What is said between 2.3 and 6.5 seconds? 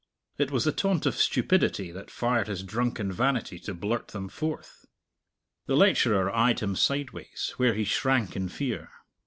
his drunken vanity to blurt them forth. The lecturer